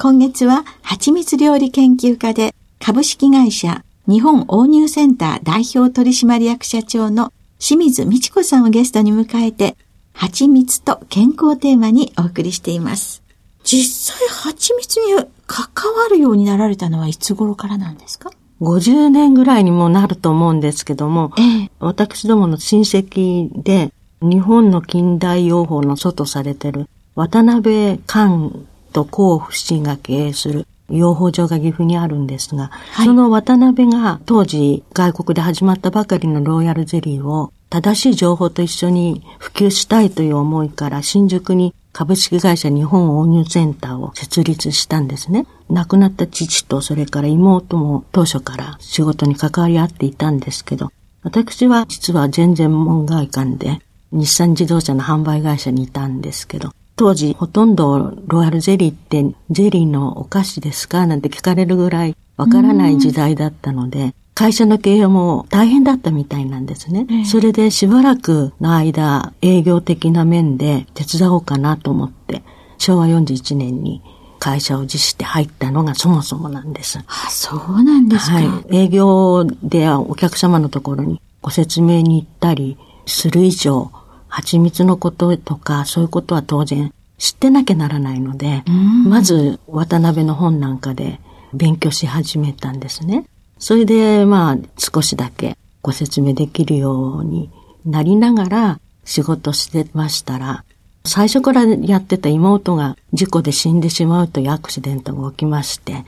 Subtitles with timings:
[0.00, 9.76] 今月は、蜂蜜料理研究家で、株式会社日本応入センター代表取締役社長の清水美智子さんをゲストに迎えて、
[10.12, 13.24] 蜂蜜と健康テーマにお送りしています。
[13.64, 15.14] 実際蜂蜜に
[15.48, 28.68] 関わるようになられたのはいつ頃からなんですか？50年ぐらいにもなると思うんですけども、ええ、私どもの親戚で日本の近代養蜂の祖とされてる渡辺寛
[28.98, 45.46] と甲府氏が経営する養蜂場が岐阜にあるんですが、はい、その渡辺が当時外国で始まったばかりのロイヤルゼリーを正しい情報と一緒に普及したいという思いから新宿に株式会社日本応入センターを設立したんですね。
[45.68, 50.90] 亡くなった父とそれから妹も当初から仕事に関わり合っていたんですけど、
[51.22, 53.80] 私は実は全然門外観で
[54.10, 61.06] 日産自動車の販売会社にいたんですけど、当時ほとんどロイヤルゼリーってゼリーのお菓子ですか？
[61.06, 67.06] なんて聞かれるぐらいわからない時代だったので、会社の経営も大変だったみたいなんですね。
[67.08, 72.42] えー、それでしばらくの間、営業的な面で手伝おうかなと思って、
[72.78, 74.02] 昭和41年に
[74.40, 76.98] 会社を辞して入ったのがそもそもなんです。
[77.06, 78.36] あ、そうなんですか。
[78.36, 78.76] はい。
[78.76, 82.76] 営業でお客様のところにご説明に行ったり
[83.06, 83.90] する以上、
[84.28, 88.62] 蜂蜜のこととか、そういうことは当然知ってなきゃならないので、
[89.06, 91.20] まず渡辺の本なんかで
[91.52, 93.24] 勉強し始めたんですね。
[93.58, 97.50] それで、まあ、少しだけご説明できるように
[97.84, 100.64] なりながら仕事してましたら、
[101.04, 106.04] 最初からやってた妹が事故で死んでしまうというアクシデントが起きまして、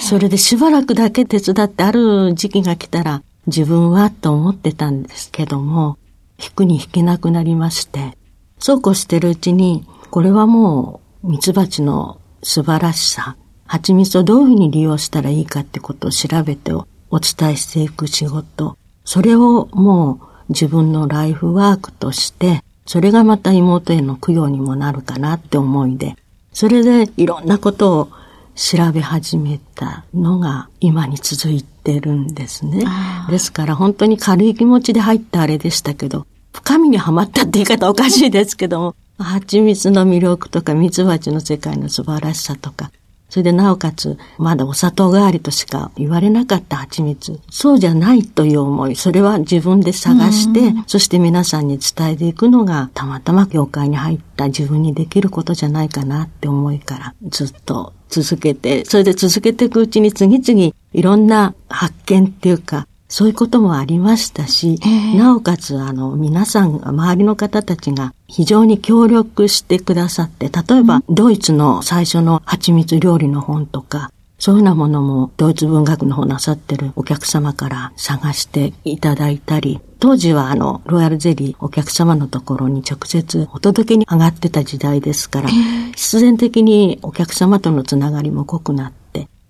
[0.00, 5.98] それでしばらくだけ手伝ってある時期が来たら自分はと思ってたんですけども、
[6.42, 8.16] 引くに引けなくなりまして、
[8.58, 13.36] そうこうしてるうちに、これはもうミツバチの素晴らしさ、
[13.66, 16.86] 蜂蜜をどういうふうに利用したらいいかってことを調べてお
[17.20, 26.16] 伝えしていく仕事、それをもう自分のライフワークとして、それがまた妹への供養にもなるかなって思いで、
[26.52, 28.08] それでいろんなことを
[28.56, 32.84] 調べ始めたのが今に続いてるんですね。
[33.28, 42.90] ですから本当に軽い気持ちで入ったあれでしたけど、深みにはまったって言い方おかしいですけども、蜂蜜の魅力とか蜜蜂の世界の素晴らしさとか、
[43.30, 47.40] それでなおかつ、まだお砂糖代わりとしか言われなかった蜂蜜。
[47.48, 48.96] そうじゃないという思い。
[48.96, 64.78] それは自分で探して、そして皆さんに伝えていくのが、たまたま業界に入った自分にできることじゃないかなって思いから、ずっと続けて、それで続けていくうちに次々いろんな発見っていうか、そういうこともありましたし、
[65.16, 88.99] なおかつ、あの、皆さん、周りの方たちが非常に協力してくださって、例えば、うん、ドイツの最初の蜂蜜料理の本とか、そういうようなものもドイツ文学の方なさってるお客様から探していただいたり、当時はあの、ロイヤルゼリーお客様のところに直接お届けに上がってた時代ですから、必然的にお客様とのつながりも濃くなって、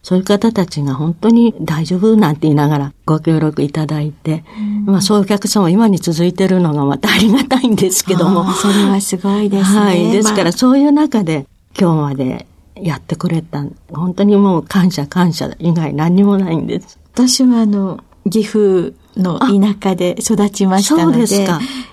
[0.03, 4.45] そういう方たちが本当に大丈夫なんて言いながらご協力いただいて、
[4.87, 8.51] まあそういうお客様今に続いてるのがまたありがたいんですけども。
[8.53, 9.79] それはすごいですね。
[9.79, 10.11] はい。
[10.13, 11.47] ですからそういう中で
[11.79, 16.99] 今日までやってくれた、本当にもう感謝感謝以外何にもないんです。
[17.13, 18.01] 私はあの、
[18.31, 21.47] 岐阜の田舎で育ちましたので、で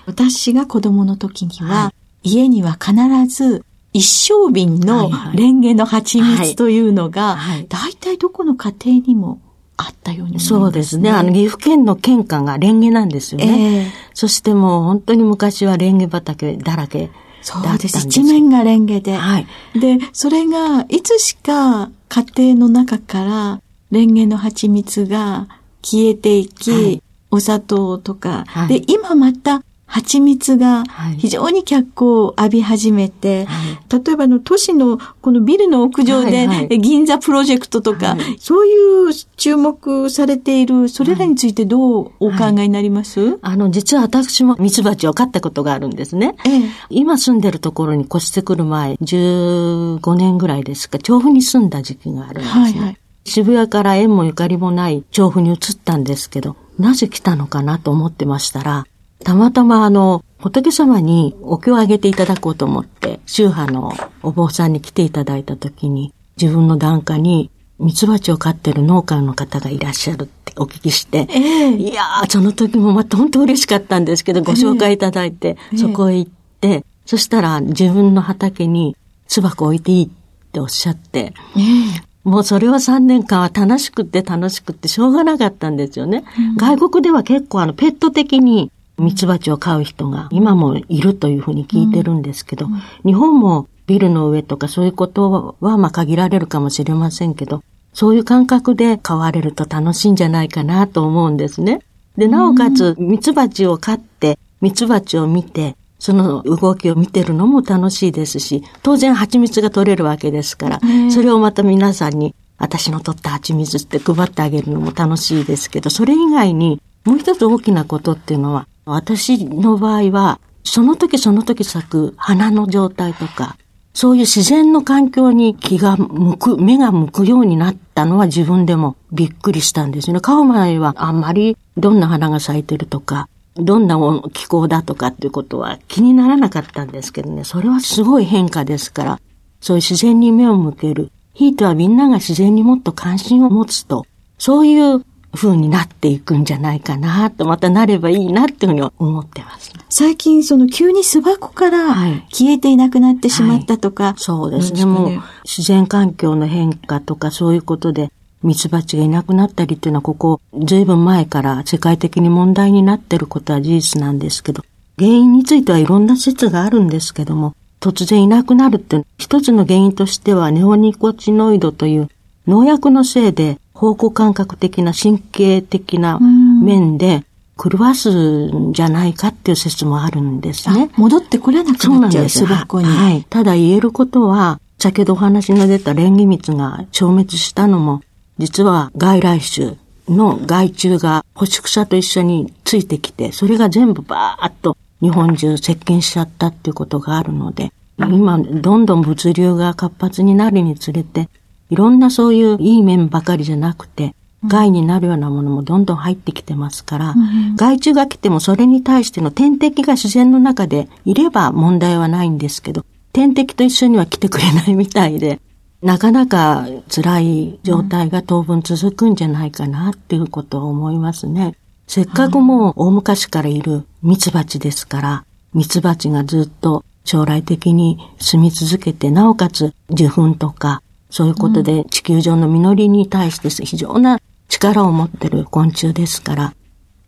[0.06, 2.94] 私が子供の時には、はい、家には必
[3.26, 7.38] ず一升瓶のレンゲの蜂蜜というのが、
[7.68, 9.40] 大体どこの家庭にも
[9.76, 11.10] あったように、ね、そうですね。
[11.10, 13.84] あの、岐阜県の県下がレンゲなんですよね。
[13.84, 18.06] えー、そしてもう本当に昔はレンゲ畑だらけそうです。
[18.06, 19.16] 一面がレンゲで。
[19.16, 19.46] はい。
[19.78, 25.46] で、それが、いつしか家庭の中からレンゲの蜂蜜が
[25.82, 30.84] 消えていき、はい、お砂糖とか、はい、で、今また蜂蜜が
[31.16, 46.36] 非常に脚光を浴び始めて、はい、例えばの都市のこのビルの屋上で、銀座プロジェクトとか、はい、そういう注目されている、それらについてどうお考えになります、はい、あの、実は私も蜜蜂を飼ったことがあるんですね。
[46.44, 52.60] ええ、今住んでるところに越してくる前、15年ぐらいですか、調布に住んだ時期があるんですね。
[52.60, 52.98] はいはい。
[53.24, 58.86] 渋谷から縁もゆかりもない調布に移ったんですけど、なぜ来たのかなと思ってましたら、
[59.24, 63.92] たまたまあの、仏様にお経をあげていただこうと思って、宗派の
[64.22, 76.30] お坊さんに来ていただいた時に、自分の檀家にミツバチを飼ってる農家の方がいらっしゃるってお聞きして、えー、いやー、その時もまた本当嬉しかったんですけど、ご紹介いただいて、えー、そこへ行っ
[76.60, 80.08] て、そしたら自分の畑に巣箱置いていいっ
[80.52, 86.24] ておっしゃって、えー、もうそれは3年間は楽しくて楽しくてしょうがなかったんですよね。
[86.38, 92.66] うん、外国では結構あのペット的にミツバチを飼う人が今もいるというふうに聞いてるんですけど、
[93.04, 97.62] 日本もビルの上とかそういうことはまあ限られるかもしれませんけど、
[97.92, 101.80] そういう感覚で飼われると楽しいんじゃないかなと思うんですね。
[102.16, 110.80] で、なおかつ、ミツバチを飼って、ミツバチを見て、その動きを見てるのも楽しいですし、当然蜂蜜が取れるわけですから、
[111.10, 123.56] それをまた皆さんに、私の取った蜂蜜って配ってあげるのも楽しいですけど、それ以外にもう一つ大きなことっていうのは、私の場合は、その時その時咲く花の状態とか、
[123.94, 130.20] そういう自然の環境に気が向く、目が向くようになったのは自分でもびっくりしたんですね。
[130.20, 133.98] 買う前はあんまりどんな花が咲いてるとか、どんな
[134.32, 139.20] 気候だとかっていうことは気にならなかったんですけどね、それはすごい変化ですから、
[139.60, 141.10] そういう自然に目を向ける。
[141.34, 144.06] ひいてはみんなが自然にもっと関心を持つと、
[144.38, 145.04] そういう
[145.34, 149.72] 風になっていくんじゃないかなと、またなればいいなっていうふうに思ってます。
[149.90, 151.94] 最近その急に巣箱から
[152.30, 154.04] 消えていなくなってしまったとか。
[154.04, 154.84] はいはい、そうですね。
[154.84, 158.10] もう自然環境の変化とかそういうことで
[158.42, 164.62] ミツバチがいなくなったりっていうのはここ随分前から世界的に問題になってることは事実なんですけど、
[164.98, 172.08] 原因についてはいろんな説があるんですけども、突然いなくなるって一つの原因としてはネオニコチノイドという
[172.46, 177.24] 農薬のせいで方向感覚的な神経的な面で
[177.56, 180.90] 狂わすんじゃないかっていう説もあるんですね。
[180.96, 182.86] 戻ってこれなくなっちゃう、巣箱に。
[182.86, 183.24] はい。
[183.30, 188.02] ただ言えることは、先ほどお話の出たレンゲ蜜が消滅したのも、
[188.38, 189.76] 実は外来種
[190.08, 201.28] の害虫が干し草と一緒についてきて、それが全部バーッと日本中接近しちゃったっていうことがあるので、今、どんどん物流が活発になるにつれて、
[201.70, 204.14] いろんなそういういい面ばかりじゃなくて、
[204.46, 215.40] 害になるようなものもどんどん入ってきてますから、うん、害虫が来てもそれに対しての天敵が自然の中でいれば問題はないんですけど、天敵と一緒には来てくれないみたいで、
[215.82, 221.56] なかなか辛い状態が当分続くんじゃないかなっていうことを思いますね。
[221.86, 236.54] せっかくもう大昔からいるミツバチですから、ミツバチがずっと将来的に住み続けて、なおかつ受粉とかそういうことで地球上の実りに対して非常な力を持ってる昆虫ですから、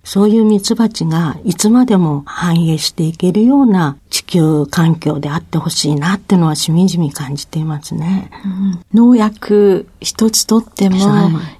[0.02, 8.30] そういうミツバチがいつまでも繁栄していけるような地球環境であってほしいなってのはしみじみ感じていますね。
[8.45, 10.97] うん、農薬一つとっても、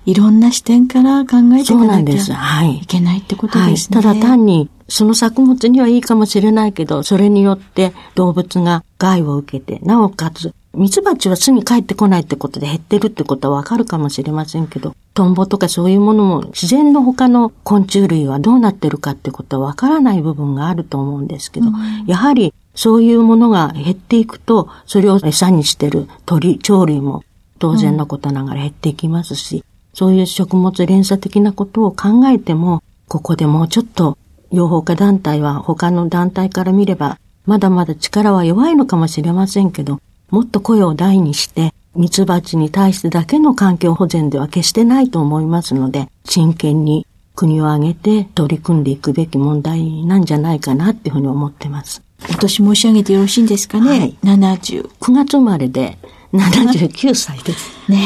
[0.07, 3.97] いろんな視点から考えていかなきゃいけないってことですね。
[3.97, 27.25] はい、ただ単にその作物にはいいかもしれないけど、それによって動物が害を受けて、なおかつミツバチは巣に帰ってこないってことで減ってるってことはわかるかもしれませんけど、トンボとかそういうものも自然の他の昆虫類はどうなってるかってことはわからない部分があると思うんですけど、うん、やはりそういうものが減っていくと、それを餌にしてる鳥、鳥類も
[27.59, 29.63] 当然のことながら減っていきますし、うん、
[29.93, 34.17] そういう食物連鎖的なことを考えても、ここでもうちょっと
[34.53, 52.03] 養蜂家団体は他の団体から見れば、まだまだ力は弱いのかもしれませんけど、もっと声を大にして、ミツバチに対してだけの環境保全では決してないと思いますので、真剣に国を挙げて取り組んでいくべき問題なんじゃないかなっていうふうに思ってます。
[52.31, 54.89] お年申し上げてよろしいんですかね、はい、70。
[54.89, 55.99] 9月生まれで
[56.33, 57.71] 79歳です。
[57.89, 57.99] ね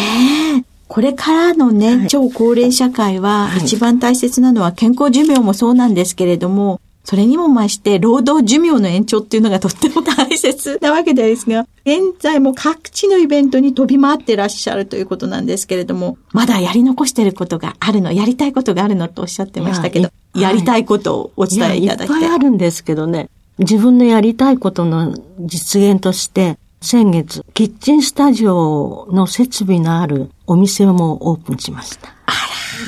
[0.60, 0.64] え。
[0.86, 22.20] これからのね、はい、超高齢社会は、一番大切なのは健康寿命もそうなんですけれども、それにも増して、労働寿命の延長っていうのがとっても大切なわけですが、現在も各地のイベントに飛び回ってらっしゃるということなんですけれども、まだやり残してることがあるの、やりたいことがあるのとおっしゃってましたけど、やりたいことをお伝えいただきたい。
[22.20, 32.14] いいっぱいあるんですけどね、自分のやりたいことの実現として、先月、キッチンスタジオの設備のあるお店もオープンしました。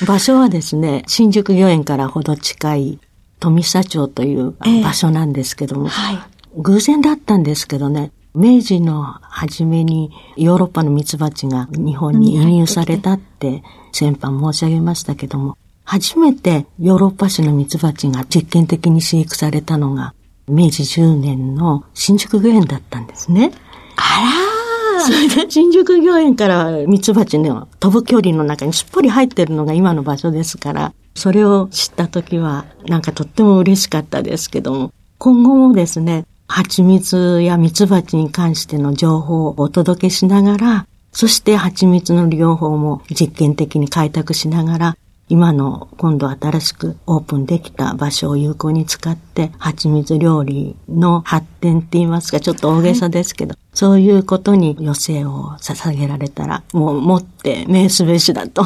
[0.06, 2.99] 場所はですね、新宿御苑からほど近い
[3.38, 6.18] 富佐町という場所なんですけども、えーはい、
[6.58, 13.62] 偶然だったんですけどね、明治の初めにヨーロッパのミツバチが日本に輸入されたって
[13.92, 20.14] 先般申し上げましたけども、初めてヨーロッパ種のミツバチが実験的に飼育されたのが
[20.48, 23.52] 明治10年の新宿御苑だったんですね。
[23.96, 44.96] あらそれで新宿御苑からミツバチの飛ぶ距離の中にすっぽり入ってるのが今の場所ですから、それを知った時はなんかとっても嬉しかったですけども、今後もですね、蜂蜜やミツバチに関しての情報をお届けしながら、そして蜂蜜の利用法も実験的に開拓しながら、
[45.28, 58.62] 今の今度新しくオープンできた場所を有効に使って、蜂蜜料理の発展って言いますか、ちょっと大げさですけど、はい、そういうことに余生を捧げられたら、もう持って名すべしだと。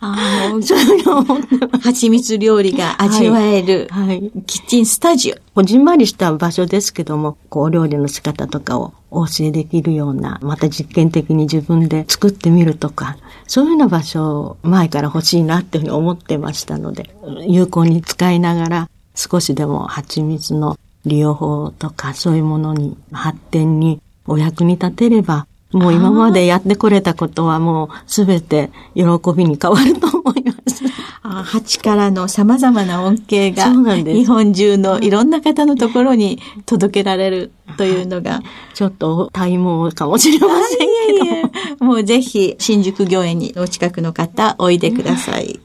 [0.00, 1.38] ああ、 そういうの思っ。
[1.80, 5.36] 蜂蜜料理が味わえる、はい、はい、キッチンスタジオ。
[5.54, 17.08] こじんまりした場所ですけども、こう料理の仕方とかをお教えできるような、また実験的に自分で作ってみるとか、そういうような場所を前から欲しいなっていうふうに思ってましたので、
[17.46, 29.04] 有効に使いながら少しでも蜂蜜の利用法とかそういうものに発展にお役に立てれば、もう今までやってこれたことはもうすべて喜
[29.36, 30.84] びに変わると思います。
[31.22, 38.40] あ蜂からの様々な恩恵が日本中のいろんな方のところに届けられるというのが。
[38.74, 41.24] ちょっと体毛かもしれませんけど。
[41.24, 41.42] いえい
[41.80, 45.60] えもうぜひ新宿御苑にお近くの方おいでください。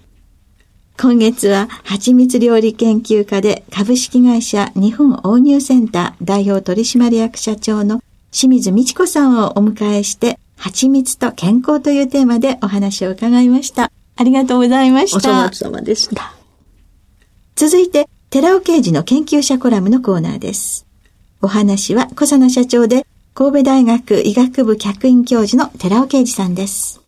[0.97, 8.01] 今月は、蜂蜜料理研究家で株式会社日本応入センター代表取締役社長の
[8.35, 13.93] 清水美智子さんをお迎えして、蜂蜜と健康というテーマでお話を伺いました。
[14.17, 15.29] ありがとうございました。
[15.29, 16.35] お粗末様でした。
[17.55, 20.85] 続いて、寺尾刑事の研究者コラムのコーナーです。
[21.41, 26.99] お話は小佐野社長で、神戸大学医学部客員教授の寺尾啓二さんです。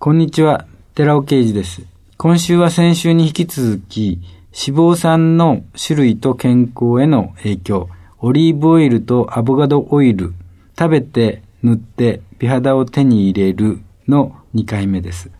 [0.00, 0.66] こんにちは、
[0.96, 1.82] 寺尾啓二です。
[2.16, 4.18] 今週は先週に引き続き、
[4.50, 7.88] 脂肪酸の種類と健康への影響、
[8.20, 10.32] オリーブオイルとアボカドオイル、
[10.78, 15.30] 食べて塗って美肌を手に入れるの2回目です。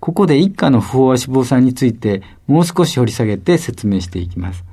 [0.00, 4.64] ここで一家の不飽和脂肪酸についてもう少し掘り下げて説明していきます。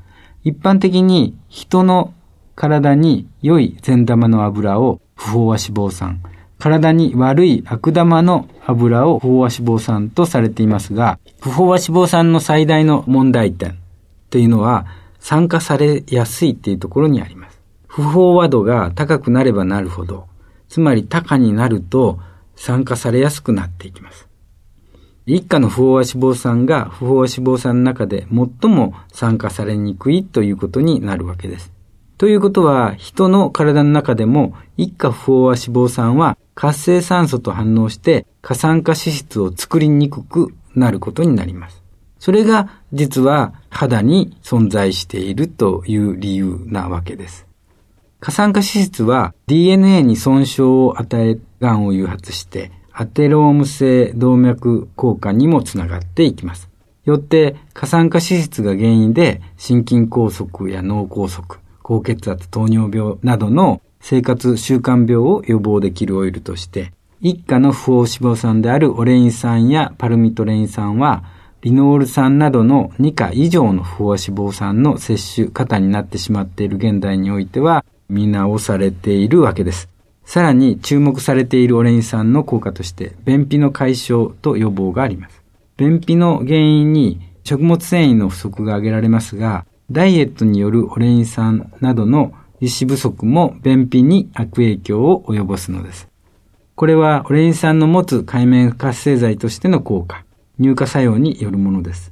[0.43, 2.13] 一般的に人の
[2.55, 6.21] 体に良い善玉の油を不飽和脂肪酸、
[6.57, 13.77] 体に悪い悪玉の油を不飽和脂肪酸とされていますが、不飽和脂肪酸の最大の問題点
[14.29, 14.85] というのは
[15.19, 17.40] 酸化されやすいっていうところにあります。
[17.93, 20.27] 不飽和度が高くなればなるほど、
[20.69, 22.19] つまり高になると
[22.55, 24.29] 酸化されやすくなっていきます。
[25.25, 31.73] 一家の不飽和脂肪酸が不飽和脂肪酸の中で最も酸化されにくいということになるわけです。
[32.17, 41.83] ということは、人の体の中でも一家不飽和脂肪酸は活性酸素と反応して過酸化脂質を作りにくくなることになります。
[42.19, 47.50] それが実は肌に存在しているという理由なわけです。
[48.21, 56.69] 過酸化脂質は DNA に損傷を与え、癌を誘発して、アテローム性動脈硬化にもつながっていきます。
[57.03, 61.43] よって、過酸化脂質が原因で心筋梗塞や脳梗塞、
[61.81, 71.23] 高血圧、糖尿病などの生活習慣病を予防できるオイルとして、一価の不飽和脂肪酸であるオレイン酸やパルミトレイン酸は、
[71.63, 79.89] リノール酸などの2価以上の不飽和脂肪酸の摂取過多になってしまっている現代においては、見直されているわけです。
[80.25, 85.41] さらに注目されているオレイン酸の効果として、便秘の解消と予防があります。
[85.77, 96.07] 便秘の原因に食物繊維の不足が挙げられますが、ダイエットによるオレイン酸などの油脂不足も便秘に悪影響を及ぼすのです。
[96.75, 100.23] これはオレイン酸の持つ海面活性剤としての効果、
[100.59, 102.11] 乳化作用によるものです。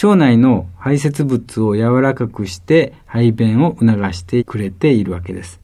[0.00, 5.60] 腸内の排泄物を柔らかくして排便を促してくれているわけです。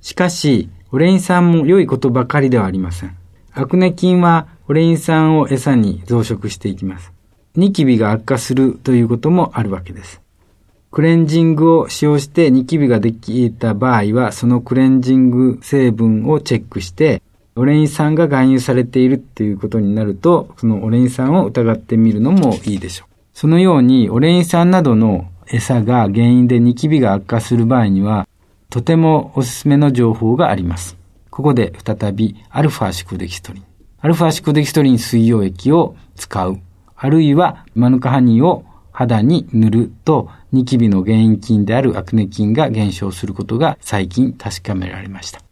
[0.00, 3.16] しかし、オレイン酸も良いことばかりではありません。
[3.52, 7.12] アクネ菌はオレイン酸を餌に増殖していきます。
[7.56, 10.20] ニキビが悪化するということもあるわけです。
[10.92, 17.20] クレンジングを使用してニキビができた場合は、そのクレンジング成分をチェックして、
[17.56, 23.15] オレイン酸が含有されているっていうことになると、そのオレイン酸を疑ってみるのもいいでしょう。
[23.36, 28.26] そのように、オレイン酸などの餌が原因でニキビが悪化する場合には、
[28.70, 30.96] とてもおすすめの情報があります。
[31.28, 33.64] ここで再び、アルファシクデキストリン。
[34.00, 36.58] アルファシクデキストリン水溶液を使う。
[36.96, 45.42] あるいは、マヌカハニーを肌に塗ると、ニキビの原因菌であるアクネ菌が減少することが最近確かめられました。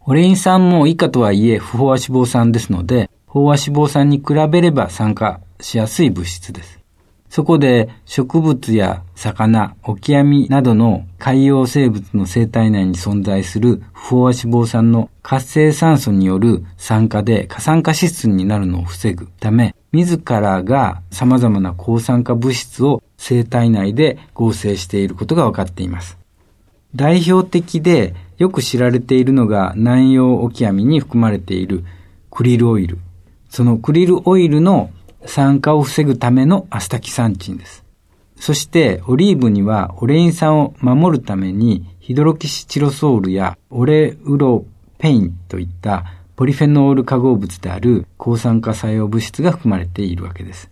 [0.00, 6.81] オレイン酸も以下とはいえ不飽和脂肪酸ですので、飽和脂肪酸に比べれば酸化しやすい物質です。
[7.32, 26.18] そこで植物や魚、オキアミなどの海洋生物の生態内に存在する不飽和脂肪酸の活性酸素による酸化で過酸化脂質になるのを防ぐため、自らが様々な抗酸化物質を生体内で合成していることが分かっています。
[26.94, 31.82] 代表的でよく知られているのが南洋オキアミに含まれている
[32.30, 32.98] クリルオイル。
[33.48, 34.90] そのクリルオイルの
[35.26, 37.84] 酸化を防ぐためのアスタキサンチンです。
[38.36, 44.64] そしてオリーブにはオレイン酸を守るためにヒドロキシチロソールやオレウロ
[44.98, 50.70] ペインといったポリフェノール化合物である抗酸化作用物質が含まれているわけです。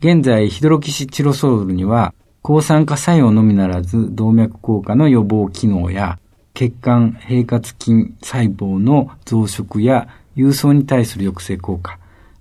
[0.00, 6.18] 現在ヒドロキシチロソールには抗酸化作用のみならず動脈硬化の予防機能や
[6.52, 11.98] 血管平滑筋細胞の増殖や郵送に対する抑制効果、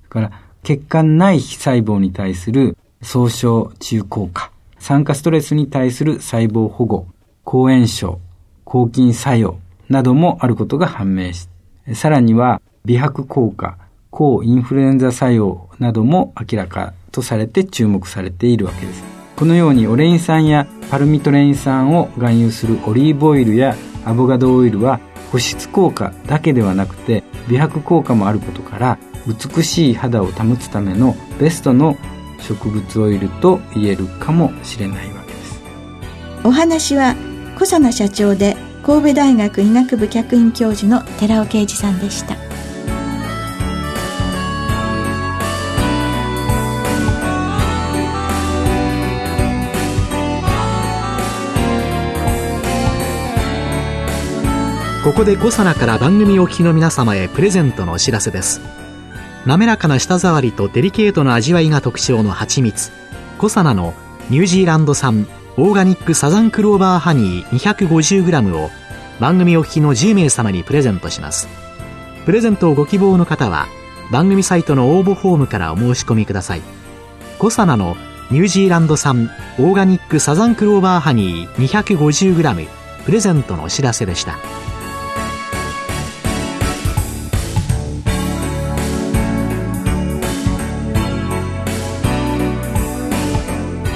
[0.10, 7.08] それから血管内非細胞に対する総症治癒効果、酸化ストレスに対する細胞保護、
[7.44, 8.20] 抗炎症、
[8.66, 11.48] 抗菌作用などもあることが判明し、
[11.94, 13.78] さらには美白効果、
[14.12, 19.04] 抗インフルエンザ作用なども明らかとされて注目されているわけです。
[19.36, 25.00] このようにオレイン酸やパルミトレイン酸を含有するオリーブオイルやアボガドオイルは
[25.32, 31.98] 保湿効果だけではなくて美白効果もあることから美しい肌を保つためのベストの
[32.40, 35.62] 植物オイルと言えるかもしれないわけです。
[36.44, 37.16] お話は
[37.56, 42.49] 小佐奈社長で神戸大学医学部客員教授の寺尾啓二さんでした。
[55.20, 58.62] ここでコサナから番組お聞きの皆様へプレゼントのお知らせです。
[59.46, 62.90] 滑らかな舌触りとデリケートな味わいが特徴の蜂蜜。
[63.38, 63.94] コサナの
[64.30, 65.28] ニュージーランド産
[65.58, 68.70] オーガニックサザンクローバーハニー 250g を
[69.20, 71.50] 番組お聞きの10名様にプレゼントします。
[72.24, 73.68] プレゼントをご希望の方は
[74.14, 76.62] 番組サイトの応募フォームからお申し込みください。
[77.40, 77.98] コサナの
[78.32, 79.30] ニュージーランド産
[79.60, 82.70] オーガニックサザンクローバーハニー 250g
[83.04, 84.40] プレゼントのお知らせでした。